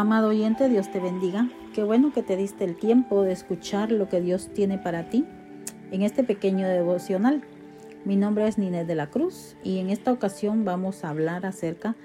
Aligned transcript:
Amado 0.00 0.28
oyente, 0.28 0.70
Dios 0.70 0.90
te 0.90 0.98
bendiga. 0.98 1.50
Qué 1.74 1.84
bueno 1.84 2.10
que 2.10 2.22
te 2.22 2.34
diste 2.34 2.64
el 2.64 2.74
tiempo 2.74 3.22
de 3.22 3.32
escuchar 3.32 3.92
lo 3.92 4.08
que 4.08 4.22
Dios 4.22 4.48
tiene 4.54 4.78
para 4.78 5.10
ti 5.10 5.26
en 5.90 6.00
este 6.00 6.24
pequeño 6.24 6.66
devocional. 6.66 7.42
Mi 8.06 8.16
nombre 8.16 8.48
es 8.48 8.56
Ninés 8.56 8.86
de 8.86 8.94
la 8.94 9.08
Cruz 9.08 9.56
y 9.62 9.78
en 9.78 9.90
esta 9.90 10.10
ocasión 10.10 10.64
vamos 10.64 11.04
a 11.04 11.10
hablar 11.10 11.44
acerca 11.44 11.96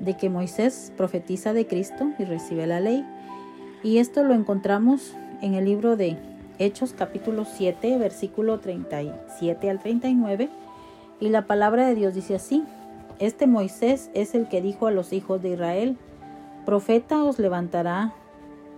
de 0.00 0.16
que 0.16 0.30
Moisés 0.30 0.94
profetiza 0.96 1.52
de 1.52 1.66
Cristo 1.66 2.12
y 2.18 2.24
recibe 2.24 2.66
la 2.66 2.80
ley. 2.80 3.04
Y 3.82 3.98
esto 3.98 4.24
lo 4.24 4.32
encontramos 4.32 5.12
en 5.42 5.52
el 5.52 5.66
libro 5.66 5.98
de 5.98 6.16
Hechos 6.58 6.94
capítulo 6.96 7.44
7, 7.44 7.98
versículo 7.98 8.60
37 8.60 9.68
al 9.68 9.78
39. 9.78 10.48
Y 11.20 11.28
la 11.28 11.46
palabra 11.46 11.86
de 11.86 11.96
Dios 11.96 12.14
dice 12.14 12.34
así, 12.34 12.64
este 13.18 13.46
Moisés 13.46 14.10
es 14.14 14.34
el 14.34 14.48
que 14.48 14.62
dijo 14.62 14.86
a 14.86 14.90
los 14.90 15.12
hijos 15.12 15.42
de 15.42 15.50
Israel, 15.50 15.98
Profeta 16.64 17.24
os 17.24 17.40
levantará 17.40 18.12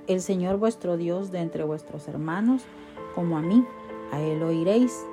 el 0.06 0.22
Señor 0.22 0.56
vuestro 0.56 0.96
Dios 0.96 1.30
de 1.30 1.40
entre 1.40 1.64
vuestros 1.64 2.08
hermanos, 2.08 2.62
como 3.14 3.36
a 3.36 3.42
mí, 3.42 3.62
a 4.10 4.22
él 4.22 4.42
oiréis. 4.42 5.04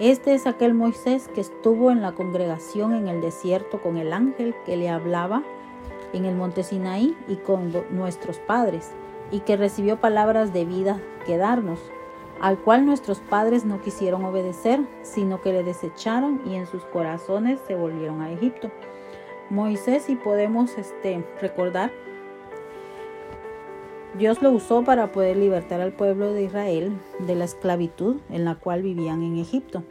Este 0.00 0.34
es 0.34 0.48
aquel 0.48 0.74
Moisés 0.74 1.28
que 1.32 1.40
estuvo 1.40 1.92
en 1.92 2.02
la 2.02 2.10
congregación 2.10 2.92
en 2.92 3.06
el 3.06 3.20
desierto 3.20 3.80
con 3.80 3.98
el 3.98 4.12
ángel 4.12 4.52
que 4.66 4.76
le 4.76 4.88
hablaba 4.88 5.44
en 6.12 6.24
el 6.24 6.34
monte 6.34 6.64
Sinaí 6.64 7.16
y 7.28 7.36
con 7.36 7.72
nuestros 7.90 8.40
padres, 8.40 8.90
y 9.30 9.38
que 9.40 9.56
recibió 9.56 10.00
palabras 10.00 10.52
de 10.52 10.64
vida 10.64 11.00
que 11.24 11.36
darnos, 11.36 11.78
al 12.40 12.58
cual 12.58 12.84
nuestros 12.84 13.20
padres 13.20 13.64
no 13.64 13.80
quisieron 13.80 14.24
obedecer, 14.24 14.80
sino 15.02 15.40
que 15.40 15.52
le 15.52 15.62
desecharon 15.62 16.42
y 16.46 16.56
en 16.56 16.66
sus 16.66 16.84
corazones 16.86 17.60
se 17.68 17.76
volvieron 17.76 18.22
a 18.22 18.32
Egipto. 18.32 18.72
Moisés, 19.50 20.08
y 20.08 20.16
podemos 20.16 20.78
este, 20.78 21.22
recordar, 21.40 21.92
Dios 24.16 24.40
lo 24.42 24.52
usó 24.52 24.84
para 24.84 25.12
poder 25.12 25.36
libertar 25.36 25.80
al 25.80 25.92
pueblo 25.92 26.32
de 26.32 26.44
Israel 26.44 26.92
de 27.18 27.34
la 27.34 27.44
esclavitud 27.44 28.16
en 28.30 28.44
la 28.44 28.54
cual 28.54 28.82
vivían 28.82 29.22
en 29.22 29.38
Egipto. 29.38 29.82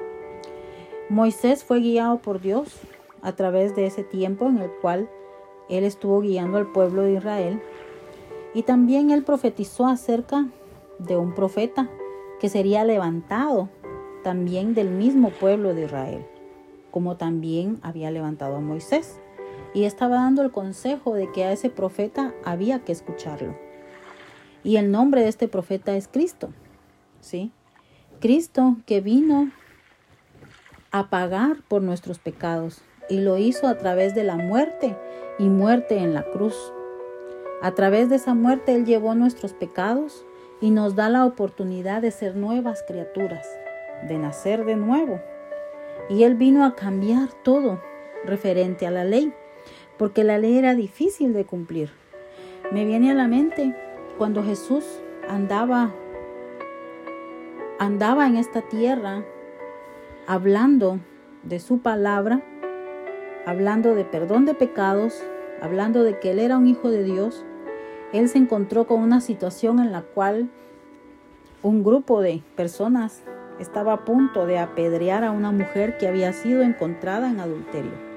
Moisés 1.10 1.64
fue 1.64 1.82
guiado 1.82 2.20
por 2.20 2.42
Dios 2.42 2.80
a 3.22 3.34
través 3.34 3.76
de 3.76 3.86
ese 3.86 4.04
tiempo 4.04 4.48
en 4.48 4.58
el 4.58 4.72
cual 4.82 5.10
él 5.70 5.84
estuvo 5.84 6.22
guiando 6.22 6.58
al 6.58 6.72
pueblo 6.72 7.04
de 7.04 7.14
Israel 7.14 7.62
y 8.54 8.64
también 8.64 9.12
él 9.12 9.24
profetizó 9.24 9.88
acerca 9.88 10.48
de 11.00 11.18
un 11.18 11.34
profeta 11.34 11.90
que 12.40 12.50
sería 12.50 12.86
levantado 12.86 13.70
también 14.24 14.74
del 14.74 14.90
mismo 14.90 15.30
pueblo 15.30 15.74
de 15.74 15.84
Israel, 15.84 16.26
como 16.92 17.18
también 17.18 17.80
había 17.84 18.10
levantado 18.10 18.56
a 18.56 18.62
Moisés 18.62 19.20
y 19.74 19.86
estaba 19.86 20.16
dando 20.16 20.42
el 20.42 20.52
consejo 20.52 21.14
de 21.16 21.32
que 21.32 21.44
a 21.44 21.52
ese 21.52 21.70
profeta 21.70 22.34
había 22.46 22.80
que 22.80 22.92
escucharlo. 22.92 23.56
Y 24.64 24.78
el 24.78 24.92
nombre 24.92 25.22
de 25.22 25.28
este 25.28 25.48
profeta 25.48 25.96
es 25.96 26.08
Cristo. 26.08 26.50
¿Sí? 27.20 27.52
Cristo 28.20 28.78
que 28.86 29.02
vino 29.02 29.52
a 30.92 31.10
pagar 31.10 31.58
por 31.68 31.82
nuestros 31.82 32.20
pecados 32.20 32.82
y 33.10 33.20
lo 33.20 33.38
hizo 33.38 33.68
a 33.68 33.78
través 33.78 34.16
de 34.16 34.24
la 34.24 34.38
muerte 34.38 34.96
y 35.40 35.50
muerte 35.50 35.98
en 35.98 36.14
la 36.14 36.24
cruz. 36.24 36.56
A 37.62 37.72
través 37.74 38.10
de 38.10 38.18
esa 38.18 38.34
muerte 38.34 38.76
Él 38.76 38.86
llevó 38.86 39.16
nuestros 39.16 39.54
pecados 39.54 40.26
y 40.62 40.70
nos 40.70 40.96
da 40.96 41.10
la 41.10 41.26
oportunidad 41.26 42.02
de 42.02 42.12
ser 42.12 42.36
nuevas 42.36 42.84
criaturas, 42.88 43.48
de 44.08 44.18
nacer 44.18 44.66
de 44.66 44.76
nuevo. 44.76 45.20
Y 46.10 46.24
Él 46.24 46.36
vino 46.36 46.66
a 46.66 46.76
cambiar 46.76 47.30
todo 47.44 47.82
referente 48.26 48.86
a 48.86 48.92
la 48.92 49.04
ley 49.04 49.34
porque 49.98 50.24
la 50.24 50.38
ley 50.38 50.58
era 50.58 50.76
difícil 50.76 51.34
de 51.34 51.46
cumplir. 51.46 51.92
Me 52.72 52.86
viene 52.86 53.12
a 53.12 53.16
la 53.16 53.28
mente 53.28 53.76
cuando 54.18 54.44
Jesús 54.44 54.86
andaba 55.28 55.94
andaba 57.80 58.28
en 58.28 58.38
esta 58.38 58.62
tierra 58.62 59.24
hablando 60.28 61.00
de 61.44 61.60
su 61.60 61.80
palabra, 61.80 62.42
hablando 63.46 63.94
de 63.94 64.06
perdón 64.06 64.46
de 64.46 64.54
pecados, 64.54 65.22
hablando 65.62 66.04
de 66.04 66.20
que 66.20 66.32
él 66.32 66.40
era 66.40 66.58
un 66.58 66.68
hijo 66.68 66.90
de 66.90 67.04
Dios, 67.04 67.46
él 68.14 68.30
se 68.30 68.38
encontró 68.38 68.88
con 68.88 69.02
una 69.02 69.22
situación 69.22 69.80
en 69.80 69.92
la 69.92 70.02
cual 70.02 70.50
un 71.62 71.84
grupo 71.84 72.22
de 72.22 72.42
personas 72.56 73.24
estaba 73.60 73.94
a 73.94 74.06
punto 74.06 74.46
de 74.46 74.60
apedrear 74.60 75.24
a 75.24 75.32
una 75.32 75.52
mujer 75.52 75.98
que 75.98 76.08
había 76.08 76.32
sido 76.34 76.62
encontrada 76.62 77.30
en 77.30 77.40
adulterio. 77.40 78.13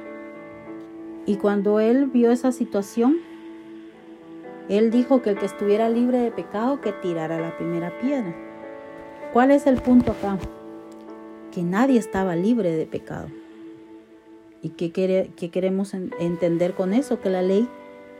Y 1.26 1.36
cuando 1.36 1.80
él 1.80 2.06
vio 2.06 2.30
esa 2.30 2.52
situación, 2.52 3.16
él 4.68 4.90
dijo 4.90 5.22
que 5.22 5.30
el 5.30 5.38
que 5.38 5.46
estuviera 5.46 5.88
libre 5.88 6.18
de 6.18 6.30
pecado 6.30 6.80
que 6.80 6.92
tirara 6.92 7.40
la 7.40 7.56
primera 7.56 7.98
piedra. 8.00 8.34
¿Cuál 9.32 9.50
es 9.50 9.66
el 9.66 9.82
punto 9.82 10.12
acá? 10.12 10.38
Que 11.52 11.62
nadie 11.62 11.98
estaba 11.98 12.36
libre 12.36 12.74
de 12.76 12.86
pecado. 12.86 13.28
¿Y 14.62 14.70
qué, 14.70 15.30
qué 15.36 15.50
queremos 15.50 15.94
entender 15.94 16.74
con 16.74 16.94
eso? 16.94 17.20
Que 17.20 17.30
la 17.30 17.42
ley 17.42 17.68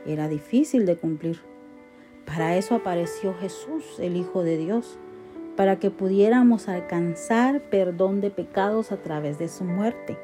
era 0.05 0.27
difícil 0.27 0.85
de 0.85 0.97
cumplir. 0.97 1.39
Para 2.25 2.57
eso 2.57 2.75
apareció 2.75 3.33
Jesús, 3.33 3.99
el 3.99 4.17
Hijo 4.17 4.43
de 4.43 4.57
Dios, 4.57 4.99
para 5.55 5.79
que 5.79 5.91
pudiéramos 5.91 6.67
alcanzar 6.67 7.61
perdón 7.69 8.21
de 8.21 8.31
pecados 8.31 8.91
a 8.91 8.97
través 8.97 9.39
de 9.39 9.47
su 9.47 9.63
muerte. 9.63 10.17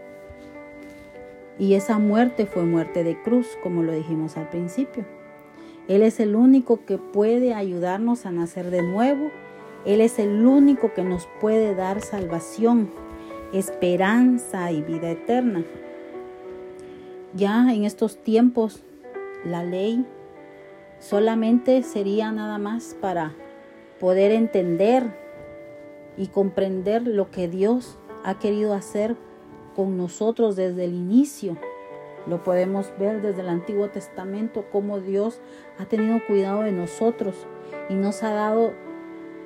Y 1.59 1.75
esa 1.75 1.99
muerte 1.99 2.45
fue 2.45 2.63
muerte 2.63 3.03
de 3.03 3.21
cruz, 3.21 3.47
como 3.61 3.83
lo 3.83 3.91
dijimos 3.91 4.37
al 4.37 4.49
principio. 4.49 5.05
Él 5.87 6.01
es 6.01 6.19
el 6.19 6.35
único 6.35 6.85
que 6.85 6.97
puede 6.97 7.53
ayudarnos 7.53 8.25
a 8.25 8.31
nacer 8.31 8.69
de 8.69 8.81
nuevo. 8.81 9.29
Él 9.85 10.01
es 10.01 10.17
el 10.17 10.45
único 10.45 10.93
que 10.93 11.03
nos 11.03 11.27
puede 11.41 11.75
dar 11.75 12.01
salvación, 12.01 12.89
esperanza 13.53 14.71
y 14.71 14.81
vida 14.81 15.11
eterna. 15.11 15.63
Ya 17.33 17.73
en 17.73 17.83
estos 17.83 18.17
tiempos, 18.17 18.83
la 19.45 19.63
ley 19.63 20.05
solamente 20.99 21.83
sería 21.83 22.31
nada 22.31 22.57
más 22.57 22.95
para 22.99 23.33
poder 23.99 24.31
entender 24.31 25.03
y 26.17 26.27
comprender 26.27 27.05
lo 27.05 27.29
que 27.29 27.47
Dios 27.47 27.97
ha 28.23 28.39
querido 28.39 28.73
hacer 28.73 29.17
con 29.75 29.97
nosotros 29.97 30.55
desde 30.55 30.85
el 30.85 30.93
inicio. 30.93 31.57
Lo 32.27 32.43
podemos 32.43 32.91
ver 32.97 33.21
desde 33.21 33.41
el 33.41 33.49
Antiguo 33.49 33.89
Testamento, 33.89 34.65
cómo 34.71 34.99
Dios 34.99 35.41
ha 35.77 35.85
tenido 35.85 36.19
cuidado 36.25 36.61
de 36.61 36.71
nosotros 36.71 37.35
y 37.89 37.95
nos 37.95 38.23
ha 38.23 38.31
dado 38.31 38.71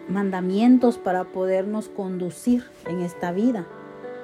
mandamientos 0.07 0.97
para 0.97 1.25
podernos 1.25 1.89
conducir 1.89 2.63
en 2.85 3.01
esta 3.01 3.31
vida. 3.31 3.65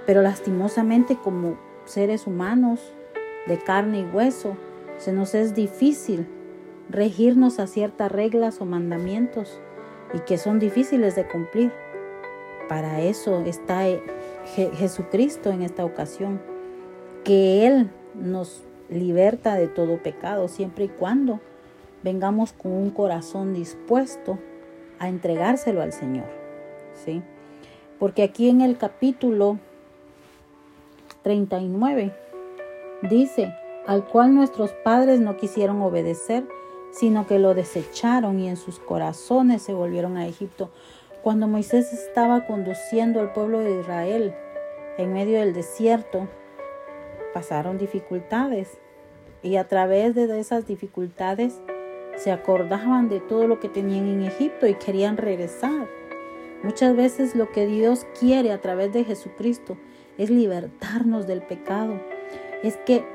Pero 0.06 0.22
lastimosamente 0.22 1.18
como 1.18 1.58
seres 1.86 2.28
humanos 2.28 2.80
de 3.48 3.58
carne 3.58 4.02
y 4.02 4.04
hueso, 4.06 4.56
se 4.98 5.12
nos 5.12 5.34
es 5.34 5.56
difícil 5.56 6.28
regirnos 6.90 7.60
a 7.60 7.68
ciertas 7.68 8.12
reglas 8.12 8.62
o 8.62 8.66
mandamientos 8.66 9.60
y 10.14 10.20
que 10.20 10.38
son 10.38 10.60
difíciles 10.60 11.16
de 11.16 11.28
cumplir. 11.28 11.72
Para 12.70 13.02
eso 13.02 13.42
está 13.46 13.88
Jesucristo 14.46 15.52
en 15.52 15.62
esta 15.62 15.86
ocasión, 15.86 16.42
que 17.24 17.66
Él 17.66 17.90
nos 18.14 18.64
liberta 18.90 19.56
de 19.56 19.68
todo 19.68 20.02
pecado 20.02 20.48
siempre 20.48 20.86
y 20.86 20.90
cuando 20.90 21.40
vengamos 22.04 22.54
con 22.54 22.74
un 22.74 22.92
corazón 22.92 23.54
dispuesto 23.54 24.38
a 25.00 25.10
entregárselo 25.10 25.82
al 25.82 25.94
Señor. 25.94 26.26
¿sí? 26.94 27.22
Porque 28.00 28.24
aquí 28.24 28.50
en 28.50 28.62
el 28.62 28.78
capítulo 28.78 29.58
39 31.24 32.14
dice, 33.04 33.54
al 33.88 34.06
cual 34.06 34.36
nuestros 34.36 34.72
padres 34.84 35.20
no 35.20 35.38
quisieron 35.38 35.82
obedecer, 35.82 36.46
sino 36.92 37.26
que 37.26 37.40
lo 37.40 37.54
desecharon 37.54 38.40
y 38.40 38.48
en 38.48 38.58
sus 38.58 38.80
corazones 38.80 39.62
se 39.62 39.74
volvieron 39.74 40.18
a 40.18 40.28
Egipto. 40.28 40.70
Cuando 41.24 41.48
Moisés 41.48 41.94
estaba 41.94 42.46
conduciendo 42.46 43.22
al 43.22 43.32
pueblo 43.32 43.60
de 43.60 43.80
Israel 43.80 44.36
en 44.98 45.14
medio 45.14 45.40
del 45.40 45.54
desierto, 45.54 46.28
pasaron 47.34 47.78
dificultades 47.78 48.78
y 49.42 49.56
a 49.56 49.66
través 49.70 50.16
de 50.16 50.38
esas 50.38 50.68
dificultades 50.68 51.62
se 52.18 52.34
acordaban 52.34 53.08
de 53.08 53.22
todo 53.22 53.48
lo 53.48 53.62
que 53.62 53.70
tenían 53.70 54.06
en 54.08 54.24
Egipto 54.24 54.68
y 54.68 54.74
querían 54.74 55.16
regresar. 55.16 55.88
Muchas 56.62 56.94
veces 56.94 57.36
lo 57.36 57.54
que 57.54 57.68
Dios 57.68 58.06
quiere 58.20 58.52
a 58.52 58.60
través 58.60 58.92
de 58.92 59.06
Jesucristo 59.06 59.78
es 60.18 60.30
libertarnos 60.30 61.26
del 61.26 61.42
pecado. 61.42 62.02
Es 62.64 62.76
que 62.86 63.06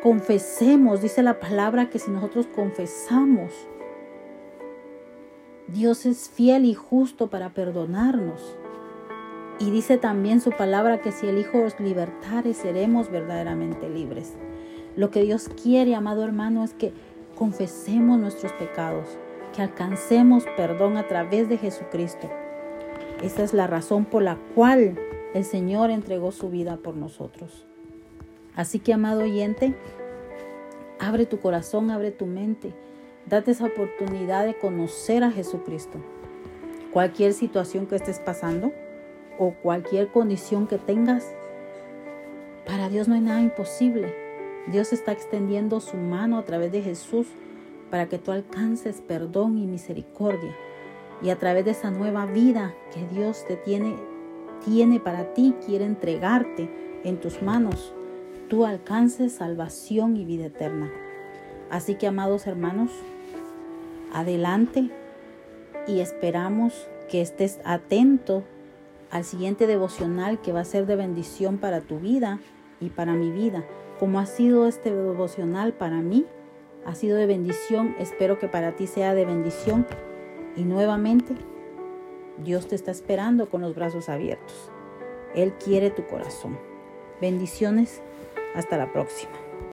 confesemos, 0.00 1.02
dice 1.02 1.24
la 1.24 1.40
palabra, 1.40 1.90
que 1.90 1.98
si 1.98 2.12
nosotros 2.12 2.46
confesamos 2.46 3.68
Dios 5.72 6.04
es 6.04 6.28
fiel 6.28 6.64
y 6.64 6.74
justo 6.74 7.28
para 7.28 7.50
perdonarnos. 7.50 8.56
Y 9.60 9.70
dice 9.70 9.98
también 9.98 10.40
su 10.40 10.50
palabra 10.50 11.00
que 11.00 11.12
si 11.12 11.28
el 11.28 11.38
Hijo 11.38 11.62
os 11.62 11.78
libertare, 11.78 12.54
seremos 12.54 13.10
verdaderamente 13.10 13.88
libres. 13.88 14.34
Lo 14.96 15.10
que 15.10 15.22
Dios 15.22 15.48
quiere, 15.62 15.94
amado 15.94 16.24
hermano, 16.24 16.64
es 16.64 16.74
que 16.74 16.92
confesemos 17.36 18.18
nuestros 18.18 18.52
pecados, 18.54 19.06
que 19.54 19.62
alcancemos 19.62 20.44
perdón 20.56 20.96
a 20.96 21.06
través 21.06 21.48
de 21.48 21.58
Jesucristo. 21.58 22.28
Esa 23.22 23.44
es 23.44 23.54
la 23.54 23.66
razón 23.66 24.06
por 24.06 24.22
la 24.22 24.38
cual 24.54 24.98
el 25.34 25.44
Señor 25.44 25.90
entregó 25.90 26.32
su 26.32 26.50
vida 26.50 26.78
por 26.78 26.96
nosotros. 26.96 27.66
Así 28.56 28.80
que, 28.80 28.92
amado 28.92 29.22
oyente, 29.22 29.74
abre 30.98 31.26
tu 31.26 31.38
corazón, 31.38 31.90
abre 31.90 32.10
tu 32.10 32.26
mente, 32.26 32.74
date 33.30 33.52
esa 33.52 33.66
oportunidad 33.66 34.44
de 34.44 34.58
conocer 34.58 35.22
a 35.22 35.30
Jesucristo. 35.30 35.98
Cualquier 36.92 37.32
situación 37.32 37.86
que 37.86 37.94
estés 37.94 38.18
pasando 38.18 38.72
o 39.38 39.54
cualquier 39.62 40.08
condición 40.08 40.66
que 40.66 40.78
tengas, 40.78 41.32
para 42.66 42.88
Dios 42.88 43.06
no 43.06 43.14
hay 43.14 43.20
nada 43.20 43.40
imposible. 43.40 44.12
Dios 44.66 44.92
está 44.92 45.12
extendiendo 45.12 45.80
su 45.80 45.96
mano 45.96 46.38
a 46.38 46.44
través 46.44 46.72
de 46.72 46.82
Jesús 46.82 47.28
para 47.88 48.08
que 48.08 48.18
tú 48.18 48.32
alcances 48.32 49.00
perdón 49.00 49.58
y 49.58 49.66
misericordia. 49.66 50.54
Y 51.22 51.30
a 51.30 51.38
través 51.38 51.64
de 51.64 51.70
esa 51.70 51.92
nueva 51.92 52.26
vida 52.26 52.74
que 52.92 53.06
Dios 53.14 53.44
te 53.46 53.56
tiene, 53.56 53.94
tiene 54.64 54.98
para 54.98 55.34
ti, 55.34 55.54
quiere 55.64 55.84
entregarte 55.84 56.68
en 57.04 57.20
tus 57.20 57.42
manos, 57.42 57.94
tú 58.48 58.66
alcances 58.66 59.34
salvación 59.34 60.16
y 60.16 60.24
vida 60.24 60.46
eterna. 60.46 60.90
Así 61.70 61.94
que, 61.94 62.08
amados 62.08 62.48
hermanos, 62.48 62.90
adelante 64.12 64.90
y 65.86 66.00
esperamos 66.00 66.88
que 67.08 67.20
estés 67.20 67.60
atento 67.64 68.44
al 69.10 69.24
siguiente 69.24 69.66
devocional 69.66 70.40
que 70.40 70.52
va 70.52 70.60
a 70.60 70.64
ser 70.64 70.86
de 70.86 70.96
bendición 70.96 71.58
para 71.58 71.80
tu 71.80 71.98
vida 71.98 72.38
y 72.80 72.90
para 72.90 73.14
mi 73.14 73.30
vida. 73.30 73.64
Como 73.98 74.20
ha 74.20 74.26
sido 74.26 74.66
este 74.66 74.94
devocional 74.94 75.72
para 75.72 76.00
mí, 76.00 76.26
ha 76.86 76.94
sido 76.94 77.16
de 77.16 77.26
bendición, 77.26 77.94
espero 77.98 78.38
que 78.38 78.48
para 78.48 78.76
ti 78.76 78.86
sea 78.86 79.14
de 79.14 79.26
bendición. 79.26 79.86
Y 80.56 80.64
nuevamente, 80.64 81.34
Dios 82.42 82.68
te 82.68 82.74
está 82.74 82.90
esperando 82.90 83.50
con 83.50 83.60
los 83.60 83.74
brazos 83.74 84.08
abiertos. 84.08 84.70
Él 85.34 85.52
quiere 85.62 85.90
tu 85.90 86.06
corazón. 86.06 86.58
Bendiciones. 87.20 88.00
Hasta 88.54 88.76
la 88.76 88.92
próxima. 88.92 89.49